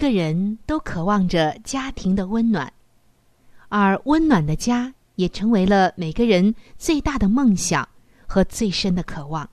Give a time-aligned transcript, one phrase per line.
[0.00, 2.72] 个人都渴望着家庭的温暖，
[3.68, 7.86] 而温暖的家也成为了每个人最大的梦想
[8.26, 9.50] 和最深的渴望。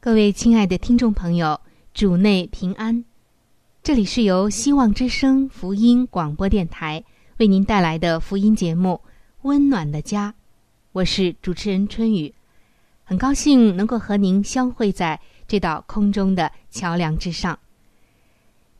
[0.00, 1.58] 各位亲爱的听众朋友，
[1.94, 3.02] 主内平安！
[3.82, 7.02] 这里是由希望之声福音广播电台
[7.38, 9.00] 为您带来的福音节目
[9.42, 10.30] 《温暖的家》，
[10.92, 12.34] 我是主持人春雨，
[13.02, 17.58] 很高兴能够和您相会在这道空中的桥梁之上。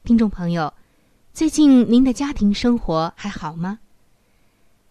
[0.09, 0.73] 听众朋友，
[1.35, 3.79] 最近您的家庭生活还好吗？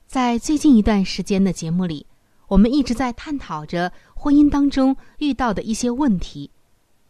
[0.06, 2.06] 在最近一段时间的节目里，
[2.50, 6.52] 我们一直在探讨着婚姻当中遇到的一些问题。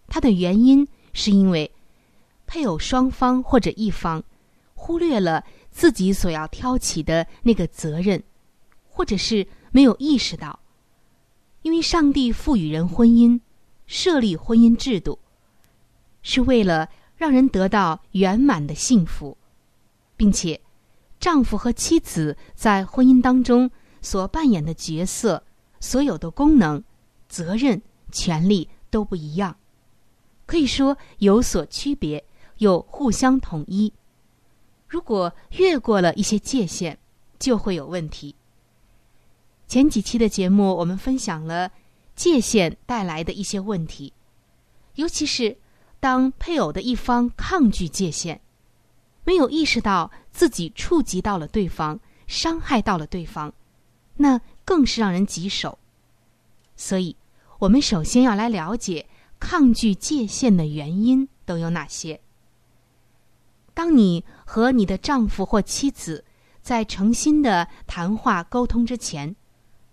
[0.08, 1.70] 它的原因是因为
[2.46, 4.24] 配偶双方或者一方
[4.74, 8.24] 忽略了自己所要挑起的那个责任，
[8.88, 10.58] 或者是没有意识到，
[11.62, 13.42] 因为上帝赋予人婚姻，
[13.86, 15.20] 设立婚姻制度，
[16.22, 16.88] 是为了。
[17.18, 19.36] 让人得到圆满的幸福，
[20.16, 20.62] 并且，
[21.20, 23.72] 丈夫和妻子在婚姻当中
[24.04, 25.44] 所扮演的角色、
[25.80, 26.84] 所有的功能、
[27.28, 29.58] 责任、权利都不一样，
[30.46, 32.24] 可以说有所区别，
[32.60, 33.92] 又互相统一。
[34.88, 37.00] 如果越过了一些界限，
[37.40, 38.36] 就会有问题。
[39.68, 41.72] 前几期的节目，我们分享了
[42.16, 44.14] 界限带来的一些问题，
[44.94, 45.58] 尤其是。
[46.08, 48.40] 当配偶的一方抗拒界限，
[49.26, 53.52] 没有意识到自己触及到了对方，伤害到了对方，
[54.16, 55.78] 那更是让人棘手。
[56.78, 57.18] 所以，
[57.60, 59.06] 我们首先要来了解
[59.38, 62.22] 抗拒界限的原因都有哪些。
[63.74, 66.24] 当你和你的丈夫或妻子
[66.62, 69.36] 在诚心的谈话沟通之前，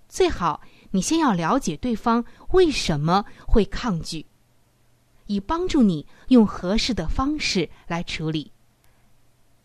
[0.08, 0.60] 最好
[0.92, 4.26] 你先要了解对方为什么会抗拒。
[5.26, 8.52] 以帮助你用合适的方式来处理。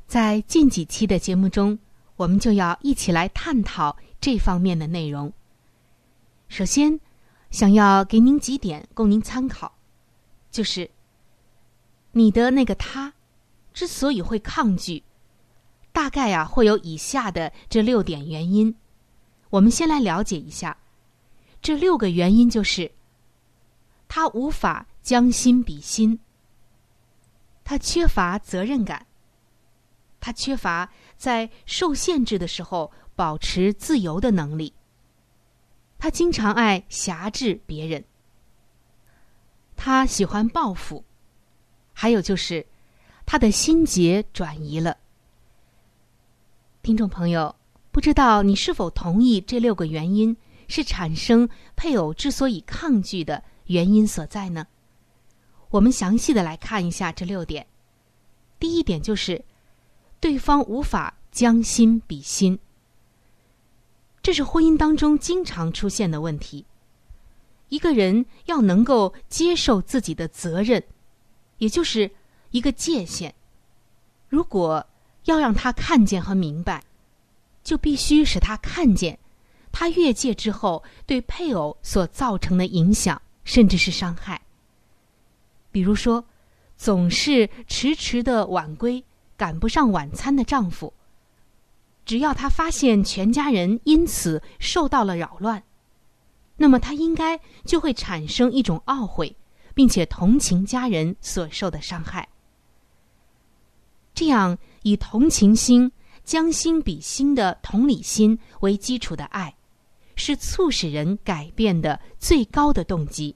[0.07, 1.77] 在近几期的节目中，
[2.15, 5.31] 我们就要一起来探讨这方面的内容。
[6.47, 6.99] 首先，
[7.51, 9.71] 想要给您几点供您参考，
[10.49, 10.89] 就是
[12.11, 13.13] 你的那个他
[13.73, 15.03] 之所以会抗拒，
[15.91, 18.73] 大概啊会有以下的这六点原因。
[19.51, 20.77] 我们先来了解一下，
[21.61, 22.91] 这六个原因就是
[24.07, 24.87] 他无法。
[25.01, 26.19] 将心比心，
[27.63, 29.07] 他缺乏责任感，
[30.19, 34.73] 他缺乏在受限制的时候保持自由的能力，
[35.97, 38.03] 他经常爱辖制别人，
[39.75, 41.03] 他喜欢报复，
[41.93, 42.65] 还有就是
[43.25, 44.97] 他的心结转移了。
[46.81, 47.55] 听众朋友，
[47.91, 50.35] 不知道你是否同意这六个原因
[50.67, 54.65] 是产生配偶之所以抗拒的原因所在呢？
[55.69, 57.65] 我们详细的来看一下这六点。
[58.59, 59.43] 第一点就是，
[60.19, 62.59] 对方无法将心比心，
[64.21, 66.65] 这是婚姻当中经常出现的问题。
[67.69, 70.83] 一个人要能够接受自己的责任，
[71.59, 72.09] 也就是
[72.49, 73.33] 一个界限。
[74.27, 74.85] 如果
[75.25, 76.83] 要让他看见和明白，
[77.63, 79.19] 就必须使他看见，
[79.71, 84.41] 他越界之后对配偶所造成的影响，甚至是伤害。
[85.71, 86.25] 比如说，
[86.75, 89.03] 总是迟迟的晚归、
[89.37, 90.93] 赶不上晚餐的丈夫，
[92.05, 95.63] 只要他发现全家人因此受到了扰乱，
[96.57, 99.35] 那么他应该就会产生一种懊悔，
[99.73, 102.27] 并且同情家人所受的伤害。
[104.13, 105.91] 这样以同情心、
[106.23, 109.55] 将心比心的同理心为基础的爱，
[110.15, 113.35] 是促使人改变的最高的动机。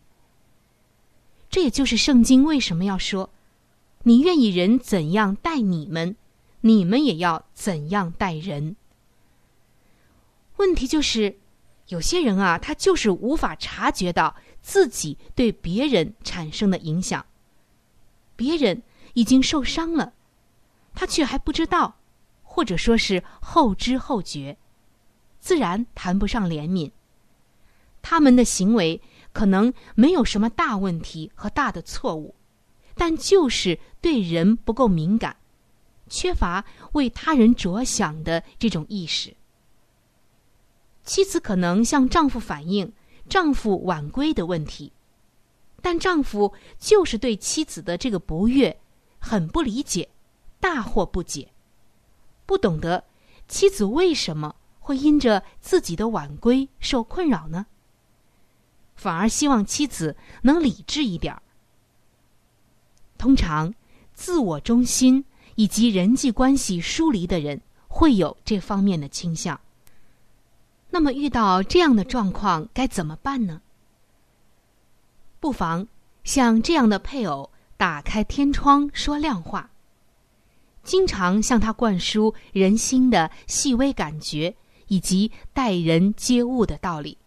[1.53, 3.29] 这也就是圣经为什么要说
[4.05, 6.15] ：“你愿意人怎样待你们，
[6.61, 8.75] 你们也要怎样待人。”
[10.57, 11.37] 问题就是，
[11.89, 17.23] 有些人啊，他就是无法察觉到自己对别人产生的影响，
[18.35, 18.81] 别人
[19.13, 20.13] 已经受伤了，
[20.95, 21.97] 他却还不知道，
[22.41, 24.57] 或者说是后知后觉，
[25.39, 26.89] 自然谈不上怜悯。
[28.01, 28.99] 他们的行为。
[29.33, 32.35] 可能没有什么大问题和大的错误，
[32.95, 35.35] 但就是对人不够敏感，
[36.07, 36.63] 缺乏
[36.93, 39.35] 为他人着想的这种意识。
[41.03, 42.93] 妻子可能向丈夫反映
[43.27, 44.93] 丈夫晚归的问题，
[45.81, 48.79] 但丈夫就是对妻子的这个不悦
[49.19, 50.07] 很不理解，
[50.59, 51.51] 大惑不解，
[52.45, 53.03] 不懂得
[53.47, 57.65] 妻子为什么会因着自己的晚归受困扰呢？
[59.03, 61.41] 反而希望妻子能理智一点儿。
[63.17, 63.73] 通常，
[64.13, 67.59] 自我中心以及人际关系疏离的人
[67.89, 69.59] 会有这方面的倾向。
[70.89, 73.61] 那么，遇到这样的状况该怎么办呢？
[75.41, 75.85] 不妨
[76.23, 79.69] 像这样的配偶打开天窗说亮话，
[80.81, 84.55] 经常向他灌输人心的细微感觉
[84.87, 87.17] 以及待人接物的道理。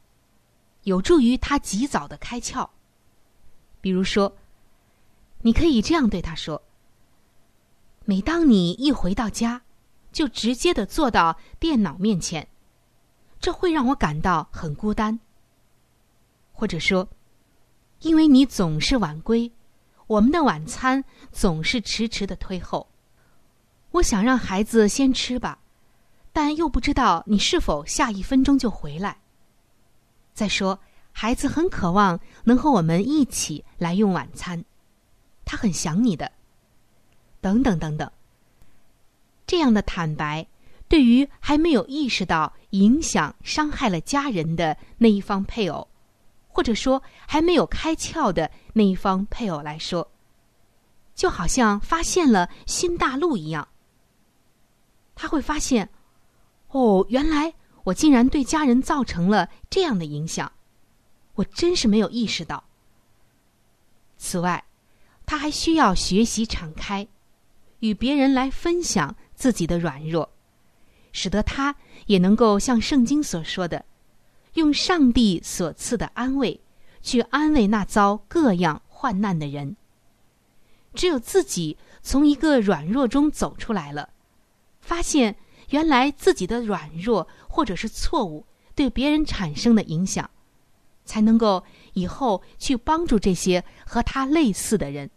[0.87, 2.69] 有助于他及早的开窍。
[3.81, 4.37] 比如说，
[5.43, 6.63] 你可以这样对他说
[8.07, 9.63] ：“每当你一回到家，
[10.13, 12.47] 就直接的坐到电脑面前，
[13.41, 15.19] 这会让我感到很孤单。”
[16.55, 17.09] 或者说
[18.03, 19.51] ：“因为你总是晚归，
[20.07, 22.89] 我们的晚餐总是迟迟的推后。
[23.91, 25.59] 我想让孩子先吃吧，
[26.33, 29.19] 但又不知道你是否下一分钟就回来。”
[30.37, 30.79] 再说，
[31.13, 34.63] 孩子很渴望能和我们一起来用晚餐，
[35.47, 36.31] 他很想你的。
[37.41, 38.11] 等等等等，
[39.47, 40.47] 这样的坦白，
[40.89, 45.89] 对于还没有意识到影响伤害了家人的那一方配偶，
[46.49, 50.07] 或者说还没有开窍的那一方配偶来说，
[51.15, 53.67] 就好像发现了新大陆一样。
[55.15, 55.89] 他会发现，
[56.69, 57.55] 哦，原来。
[57.87, 60.51] 我竟然对家人造成了这样的影响，
[61.37, 62.65] 我真是没有意识到。
[64.17, 64.65] 此外，
[65.25, 67.07] 他还需要学习敞开，
[67.79, 70.33] 与别人来分享自己的软弱，
[71.13, 73.85] 使得他也能够像圣经所说的，
[74.55, 76.61] 用上帝所赐的安慰
[77.03, 79.77] 去安慰那遭各样患难的人。
[80.93, 84.11] 只有自己从一个软弱中走出来了，
[84.81, 85.37] 发现。
[85.71, 90.31] 原来自己的软弱或者是错误对别人产生的影响，
[91.05, 95.11] 才能够以后去帮助这些和他类似的人，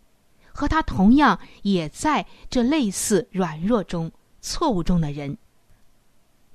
[0.52, 5.38] 和他同样也在这类似软弱中、错误中的人。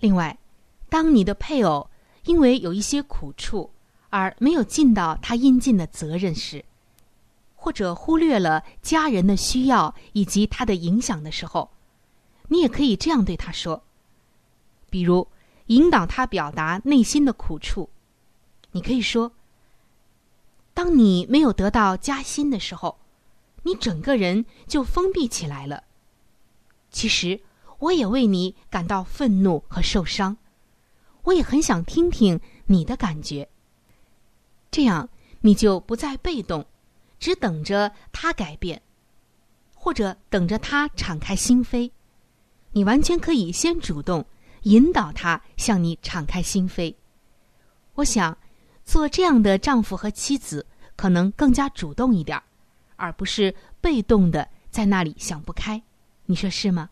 [0.01, 0.39] 另外，
[0.89, 1.89] 当你的配偶
[2.25, 3.71] 因为有一些苦处
[4.11, 6.65] 而没有尽到他应尽的责任时，
[7.55, 11.71] 或者忽略了家人的需要以及他的影响的时候，
[12.49, 13.83] 你也可以这样对他说，
[14.91, 15.27] 比如
[15.67, 17.89] 引导他表达内心的苦处。
[18.73, 19.33] 你可以说
[20.75, 22.99] ：“当你没有得到加薪的时候，
[23.63, 25.85] 你整个人就封闭起来了。
[26.91, 27.41] 其实
[27.79, 30.37] 我也为你感到愤怒和受伤，
[31.23, 33.49] 我也很想听听你的感觉。
[34.71, 35.09] 这样
[35.41, 36.67] 你就不再被动，
[37.19, 38.83] 只等着他改变，
[39.75, 41.91] 或者等着他敞开心扉。”
[42.75, 44.25] 你完全可以先主动
[44.63, 46.93] 引导他向你敞开心扉。
[47.95, 48.37] 我想，
[48.85, 50.67] 做这样的丈夫和妻子
[50.97, 52.43] 可能更加主动一点，
[52.97, 55.81] 而不是被动的在那里想不开。
[56.27, 56.91] 你说是吗？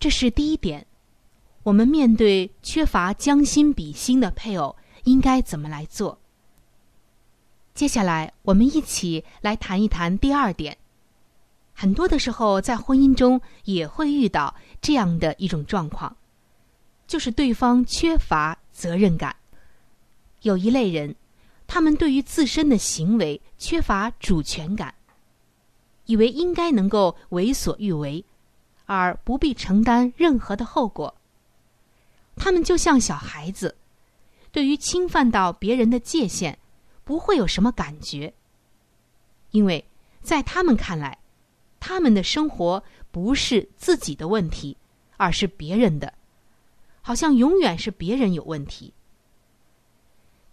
[0.00, 0.84] 这是第一点。
[1.62, 4.74] 我们面对缺乏将心比心的配偶，
[5.04, 6.18] 应该怎么来做？
[7.74, 10.76] 接下来，我们一起来谈一谈第二点。
[11.80, 16.16] 很多的时候，在婚姻中也会遇到这样的一种状况，
[17.06, 19.36] 就是对方缺乏责任感。
[20.42, 21.14] 有一类人，
[21.68, 24.92] 他们对于自身的行为缺乏主权感，
[26.06, 28.24] 以为应该能够为所欲为，
[28.86, 31.14] 而不必承担任何的后果。
[32.34, 33.76] 他们就像小孩子，
[34.50, 36.58] 对于侵犯到别人的界限，
[37.04, 38.34] 不会有什么感觉，
[39.52, 39.88] 因为
[40.22, 41.16] 在他们看来，
[41.80, 44.76] 他们的生活不是自己的问题，
[45.16, 46.12] 而是别人的，
[47.00, 48.92] 好像永远是别人有问题。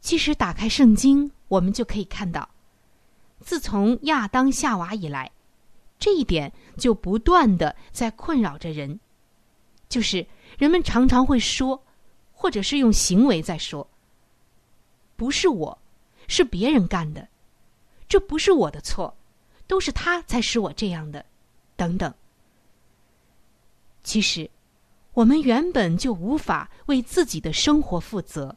[0.01, 2.48] 其实，打开圣经，我们就可以看到，
[3.39, 5.32] 自从亚当夏娃以来，
[5.98, 9.00] 这一点就不断的在困扰着人，
[9.89, 10.25] 就是
[10.60, 11.84] 人们常常会说，
[12.32, 13.89] 或者是用行为在说
[15.17, 15.77] ：“不是我，
[16.27, 17.27] 是别人干的，
[18.08, 19.15] 这不是我的错，
[19.67, 21.25] 都是他才使我这样的，
[21.75, 22.13] 等等。”
[24.03, 24.50] 其实，
[25.13, 28.55] 我们原本就无法为自己的生活负责。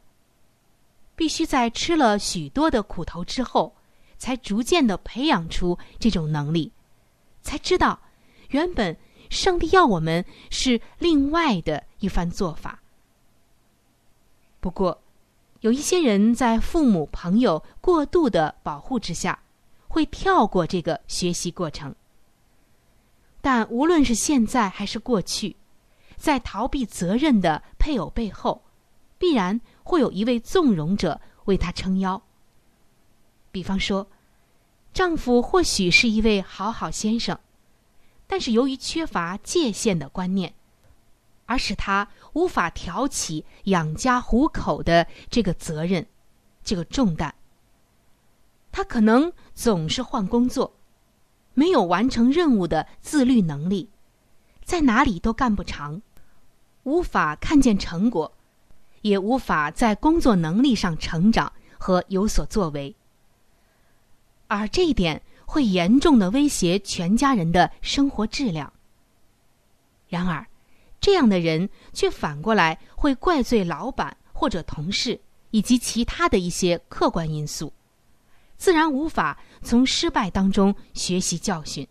[1.15, 3.75] 必须在吃了许多的苦头之后，
[4.17, 6.71] 才逐渐的培养出这种能力，
[7.41, 7.99] 才知道，
[8.51, 8.95] 原本
[9.29, 12.79] 上帝要我们是另外的一番做法。
[14.61, 15.01] 不过，
[15.59, 19.43] 有一些人在父母朋友过度的保护之下，
[19.89, 21.93] 会跳过这个学习过程。
[23.41, 25.57] 但无论是现在还是过去，
[26.15, 28.63] 在逃避责任的配偶背后，
[29.17, 29.59] 必然。
[29.81, 32.21] 会有一位纵容者为他撑腰。
[33.51, 34.05] 比方说，
[34.93, 37.39] 丈夫或许是一位好好先生，
[38.27, 40.53] 但是由于缺乏界限的观念，
[41.47, 46.05] 而使他无法挑起养家糊口的这个责任，
[46.63, 47.33] 这个重担。
[48.79, 50.73] 他可能总是换工作，
[51.53, 53.89] 没有完成任务的自律能力，
[54.63, 56.01] 在哪里都干不长，
[56.83, 58.33] 无法看见成果。
[59.01, 62.95] 也无法在工作能力上成长和有所作为，
[64.47, 68.71] 而这一点会严重的威胁全家人的生活质量。
[70.07, 70.47] 然而，
[71.01, 75.19] 这样的人却反过来会怪罪老板或者同事
[75.51, 77.73] 以及其他的一些客观因素，
[78.59, 81.87] 自然无法从失败当中学习教训。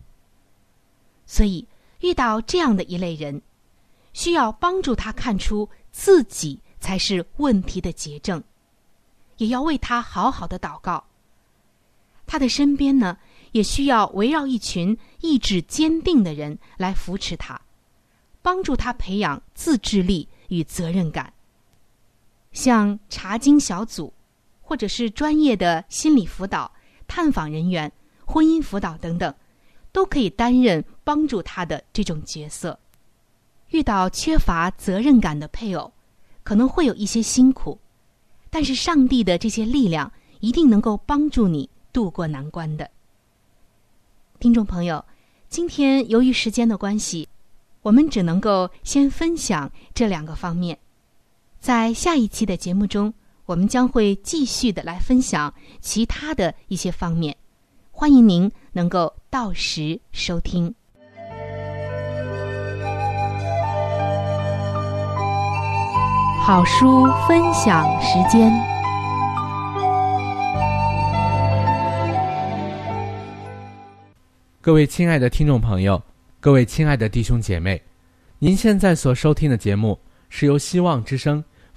[1.25, 1.67] 所以，
[1.99, 3.41] 遇到这样的一类人，
[4.13, 6.61] 需要帮助他看出自己。
[6.81, 8.41] 才是问题的结症，
[9.35, 11.03] 也要为他好好的祷告。
[12.25, 13.17] 他的身边呢，
[13.51, 17.59] 也需要围绕一群意志坚定的人来扶持他，
[18.41, 21.33] 帮助他培养自制力与责任感。
[22.53, 24.13] 像查经小组，
[24.69, 26.71] 或者是专业的心理辅导、
[27.07, 27.91] 探访人员、
[28.23, 29.33] 婚姻辅导等等，
[29.91, 32.79] 都可以担任帮助他的这种角色。
[33.69, 35.91] 遇到缺乏责任感的配偶。
[36.43, 37.79] 可能会有一些辛苦，
[38.49, 42.89] 但是上帝的这些力量一定能够帮助你渡过难关的。
[44.39, 45.03] 听众朋友，
[45.47, 47.27] 今天由于时间的关系，
[47.81, 50.77] 我们只能够先分享这两个方面。
[51.59, 53.13] 在下一期的节目中，
[53.49, 55.51] 我们将会继续的来分享
[55.81, 57.35] 其他的一些方面，
[57.89, 60.71] 欢迎您能够到时收听。
[66.39, 68.51] 好书分享时间。
[74.61, 75.99] 各位亲爱的听众朋友，
[76.39, 77.81] 各位亲爱的弟兄姐妹，
[78.37, 81.43] 您现在所收听的节目是由希望之声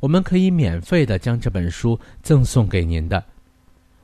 [0.00, 3.22] 我们可以免费的将这本书赠送给您的。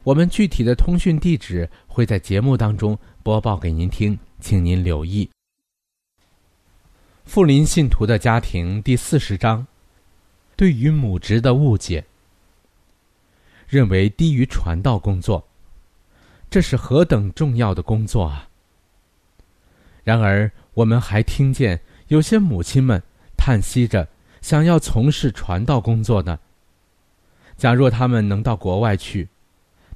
[0.04, 5.28] 我们具体的通讯地址会在节目当中播报给您听，请您留意。
[7.24, 9.66] 富林信徒的家庭第四十章，
[10.54, 12.04] 对于母职的误解，
[13.66, 15.44] 认为低于传道工作，
[16.48, 18.48] 这是何等重要的工作啊！
[20.04, 23.02] 然而，我们还听见有些母亲们
[23.36, 24.06] 叹息着，
[24.46, 26.38] 想要从事传道工作呢。
[27.56, 29.28] 假若他们能到国外去，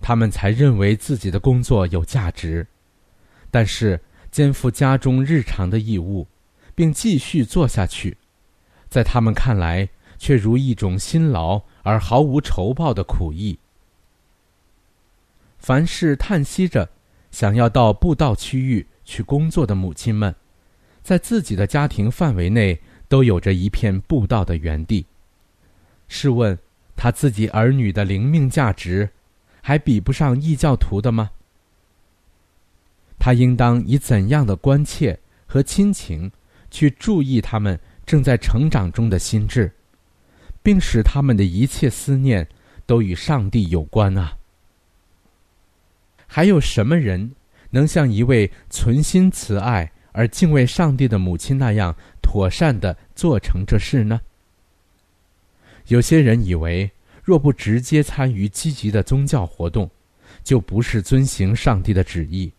[0.00, 2.66] 他们才认为自己的工作有价值。
[3.49, 4.00] 但是，
[4.33, 6.26] 肩负家中日常的义务。
[6.75, 8.16] 并继续做下去，
[8.88, 9.87] 在他们看来，
[10.19, 13.59] 却如一种辛劳而毫无酬报的苦役。
[15.59, 16.88] 凡是叹息着
[17.30, 20.35] 想要到布道区域去工作的母亲们，
[21.02, 25.04] 在自己的家庭范围内都有着一片布道的园地。
[26.06, 26.56] 试问，
[26.96, 29.10] 他自己儿女的灵命价值，
[29.60, 31.32] 还比不上异教徒的吗？
[33.18, 36.30] 他应当以怎样的关切和亲情？
[36.70, 39.72] 去注意他们正在成长中的心智，
[40.62, 42.46] 并使他们的一切思念
[42.86, 44.38] 都与上帝有关啊！
[46.28, 47.32] 还有什么人
[47.70, 49.90] 能像一位存心慈爱
[50.20, 54.20] 而敬畏上帝的母亲那样妥善的做成这事呢？
[55.86, 56.90] 有些人以为，
[57.24, 59.90] 若不直接参与积极的宗教活动，
[60.44, 62.52] 就不是遵行上帝的旨意，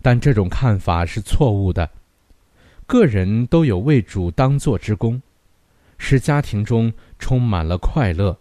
[0.00, 1.90] 但这种看法是错误的。
[2.86, 5.20] 个人都有为主当做之功，
[5.98, 8.38] 使家庭中充满了快乐，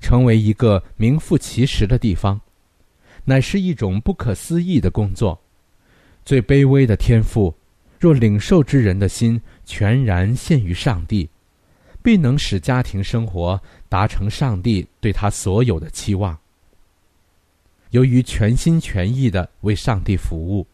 [0.00, 2.40] 成为一个名副其实的地方，
[3.24, 5.36] 乃是一种不可思议的工作。
[6.24, 7.52] 最卑微的天赋，
[8.04, 11.26] 若领受之人的心全然献于上帝，
[12.02, 16.38] 必能使家庭生活达成上帝对他所有的期望。
[17.92, 20.66] 由于全心全意的为上帝服务。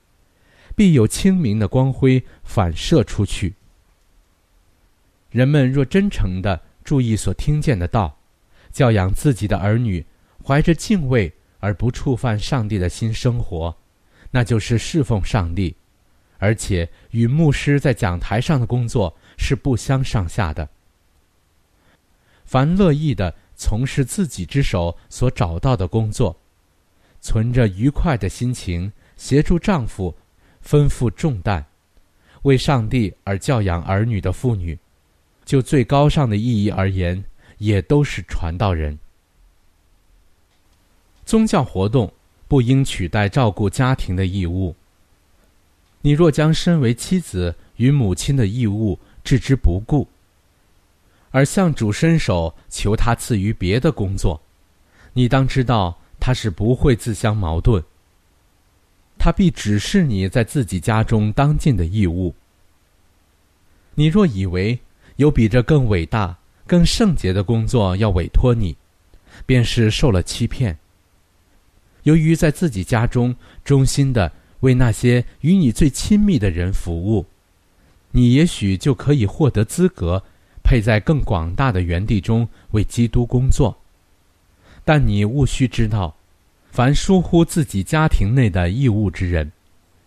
[0.75, 3.55] 必有清明的光辉反射出去。
[5.31, 8.16] 人们若真诚的注意所听见的道，
[8.73, 10.05] 教养自己的儿女，
[10.43, 13.77] 怀着敬畏而不触犯上帝的心生活，
[14.33, 15.77] 那就是侍奉上帝，
[16.40, 20.68] 而且与牧师在讲台上的工作是不相上下的。
[22.44, 26.37] 凡乐意的从事自己之手所找到的工作，
[27.20, 30.12] 存着愉快的心情协助丈夫。
[30.62, 31.64] 吩咐重担，
[32.42, 34.79] 为上帝而教养儿女的妇女，
[35.46, 37.24] 就最高尚的意义而言，
[37.57, 38.98] 也都是传道人。
[41.24, 42.12] 宗教活动
[42.46, 44.76] 不应取代照顾家庭的义务。
[46.03, 50.09] 你若将身为妻子与母亲的义务置之不顾，
[51.31, 54.41] 而向主伸手求他赐予别的工作，
[55.13, 57.83] 你当知道他是不会自相矛盾。
[59.19, 62.35] 他必指示你在自己家中当尽的义务。
[63.95, 64.79] 你若以为
[65.17, 68.75] 有比这更伟大、更圣洁的工作要委托你，
[69.45, 70.79] 便是受了欺骗。
[72.05, 77.27] 由于在自己家中忠心的为那些与你最亲密的人服务，
[78.12, 80.23] 你也许就可以获得资格，
[80.62, 83.77] 配在更广大的园地中为基督工作。
[84.85, 86.16] 但你务须知道。
[86.73, 89.51] 凡疏忽自己家庭内的义务之人，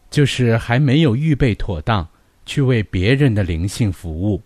[0.10, 2.08] 就是还没有预备妥当
[2.46, 4.42] 去为别人的灵性服务。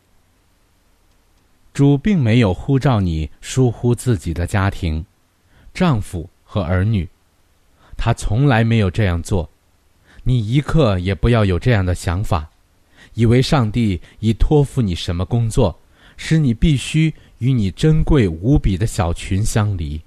[1.75, 5.05] 主并没有呼召你疏忽自己的家庭、
[5.75, 7.07] 丈夫和儿女，
[7.95, 9.47] 他从来没有这样做。
[10.27, 12.49] 你一刻也不要有这样的想法，
[13.13, 15.79] 以为上帝已托付你什么工作，
[16.17, 20.01] 使你必须与你珍贵无比的小群相离。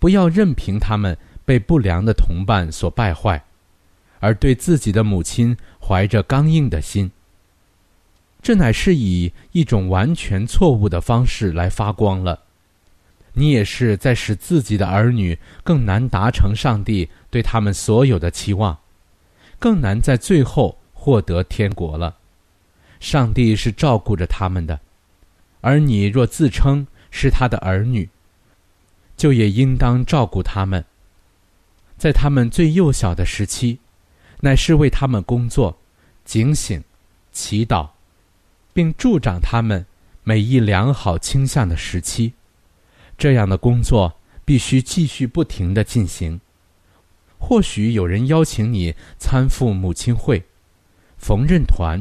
[0.00, 3.40] 不要任凭他们被不良的同伴所败坏，
[4.18, 7.08] 而对自己的母亲怀着刚硬的心。
[8.42, 12.40] 这乃是以一种完全错误的方式来发光了。
[13.34, 18.76] 你也是在使自己的儿女更难达成上帝对他们所有的期望，
[19.60, 22.16] 更难在最后获得天国了。
[22.98, 24.80] 上帝是照顾着他们的，
[25.60, 28.08] 而你若自称是他的儿女。
[29.16, 30.82] 就也应当照顾他们，
[31.98, 33.78] 在他们最幼小的时期，
[34.40, 35.76] 乃是为他们工作、
[36.24, 36.82] 警醒、
[37.30, 37.90] 祈祷，
[38.72, 39.84] 并助长他们
[40.24, 42.32] 每一良好倾向的时期。
[43.18, 46.40] 这样的工作必须继续不停的进行。
[47.40, 50.40] 或许有人邀请你参赴母亲会，
[51.18, 52.00] 缝纫团，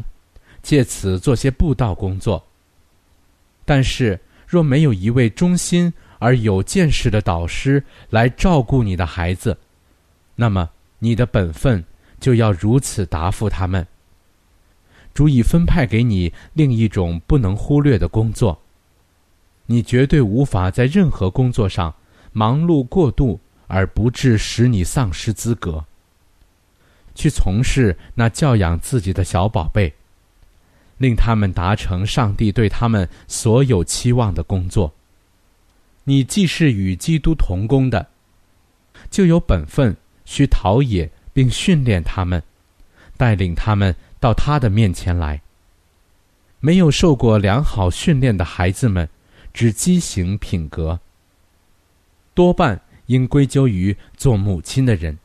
[0.62, 2.45] 借此做些布道工作。
[3.65, 9.58] 但是，若没有一位忠心而有见识的导师来照顾你的孩子，
[10.36, 11.84] 那么你的本分
[12.19, 13.88] 就要如此答复他们。
[15.13, 18.62] 主已分派给你另一种不能忽略的工作。
[19.65, 21.93] 你绝对无法在任何工作上
[22.32, 25.86] 忙碌过度而不致使你丧失资格。
[27.15, 29.93] 去从事那教养自己的小宝贝，
[30.97, 34.93] 令他们达成上帝对他们所有期望的工作。
[36.03, 38.08] 你既是与基督同工的，
[39.10, 42.43] 就有本分需陶冶并训练他们，
[43.15, 45.41] 带领他们到他的面前来。
[46.60, 49.08] 没有受过良好训练的孩子们。
[49.51, 50.99] 只畸形品格，
[52.36, 52.79] 多半
[53.10, 55.19] 应归咎于做母亲的人。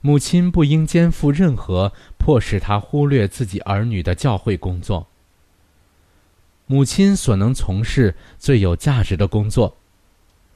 [0.00, 5.06] 母亲不应肩负任何迫使他忽略自己儿女的教会工作。
[6.66, 9.76] 母亲所能从事最有价值的工作，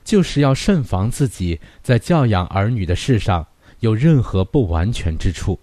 [0.05, 3.47] 就是要慎防自己在教养儿女的事上
[3.81, 5.59] 有任何不完全之处。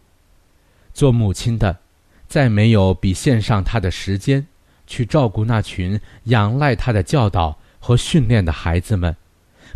[0.94, 1.80] 做母亲的，
[2.28, 4.48] 再没有比献上他的时间。
[4.90, 9.14] 去照顾那群仰赖他的教导和训练的孩子们，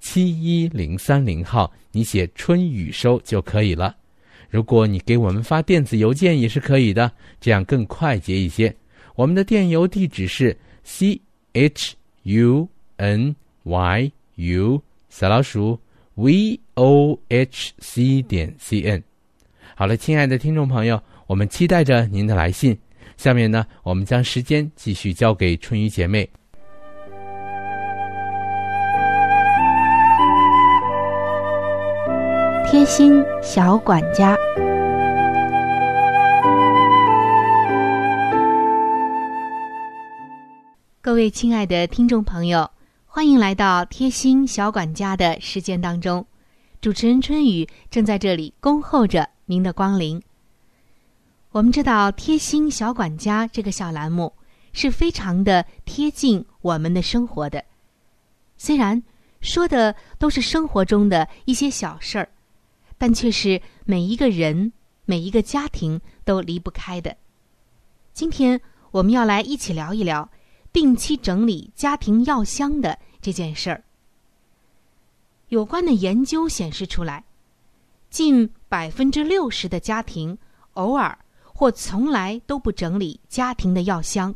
[0.00, 3.96] 七一零三零号，你写“春雨收”就可以了。
[4.48, 8.74] 如果你给我们发电子邮件也是可以的，这样更快捷一些。
[9.14, 11.20] 我们的电邮地址是 c
[11.52, 15.78] h u n y u 小老鼠
[16.14, 19.02] v o h c 点 c n。
[19.74, 22.76] 好了，亲爱的听众朋友，我们期待着您的来信。
[23.16, 26.28] 下面呢，我们将时间继续交给春雨姐妹。
[32.68, 34.36] 贴心小管家，
[41.00, 42.68] 各位亲爱的听众朋友，
[43.06, 46.26] 欢迎来到贴心小管家的时间当中。
[46.80, 50.20] 主持人春雨正在这里恭候着您的光临。
[51.52, 54.32] 我们知道“贴心小管家”这个小栏目
[54.72, 57.64] 是非常的贴近我们的生活的，
[58.58, 59.00] 虽然
[59.40, 62.28] 说的都是生活中的一些小事儿，
[62.98, 64.72] 但却是每一个人、
[65.04, 67.16] 每一个家庭都离不开的。
[68.12, 70.30] 今天我们要来一起聊一聊
[70.72, 73.84] 定期整理家庭药箱的这件事儿。
[75.48, 77.24] 有关的研究显示出来，
[78.10, 80.38] 近百分之六十的家庭
[80.74, 81.18] 偶尔。
[81.58, 84.34] 或从来都不整理家庭的药箱，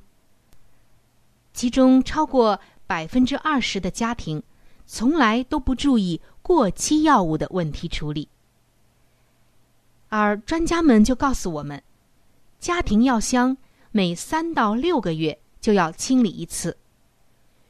[1.53, 4.43] 其中超过百分之二十的家庭
[4.87, 8.27] 从来都不注意过期药物的问题处理。
[10.11, 11.83] 而专家们就告诉我们，
[12.59, 13.57] 家庭药箱
[13.93, 16.77] 每三到六个月就要清理一次，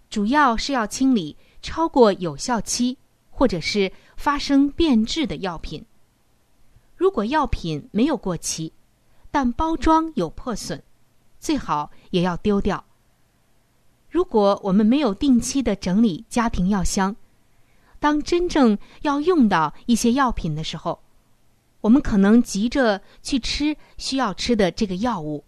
[0.08, 2.96] 主要是要清理超过有效期
[3.30, 5.84] 或者是发生变质的药品。
[6.96, 8.72] 如果药品没有过期，
[9.30, 10.82] 但包装有破损，
[11.38, 12.82] 最好也要丢掉。
[14.08, 17.14] 如果我们没有定期的整理家庭药箱，
[17.98, 21.02] 当真正要用到一些药品的时候，
[21.80, 25.44] 我们可能急着去吃需要吃的这个药物，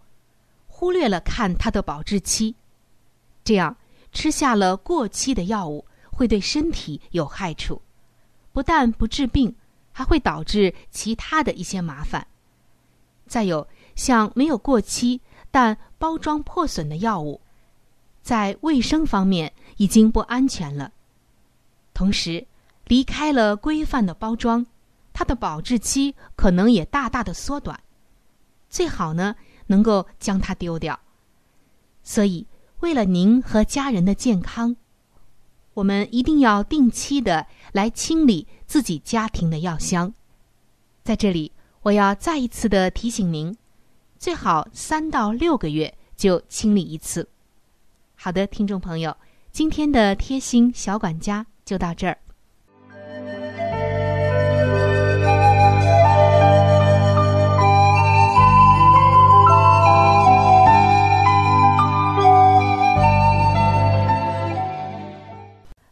[0.67, 2.55] 忽略了看它的保质期，
[3.45, 3.77] 这样
[4.13, 7.81] 吃下了过期的药物会对身体有害处，
[8.53, 9.55] 不但不治病，
[9.93, 12.27] 还会导致其他的一些麻烦。
[13.27, 17.41] 再有，像没有过期但包装破损的药物，
[18.23, 20.93] 在卫生方面已经不安全了。
[21.95, 22.47] 同时，
[22.87, 24.67] 离开了规范的包装，
[25.13, 27.79] 它的保质期可能也大大的缩短。
[28.69, 30.99] 最好呢，能够将它丢掉。
[32.03, 32.47] 所以，
[32.81, 34.77] 为了您和家人的健康，
[35.75, 40.13] 我们一定要定期的来清理自己家庭的药箱。
[41.03, 41.53] 在这里。
[41.85, 43.57] 我要再一次的提醒您，
[44.17, 47.29] 最好三到六个月就清理一次。
[48.15, 49.17] 好的，听众朋友，
[49.51, 52.22] 今天的贴心小管家就到这儿。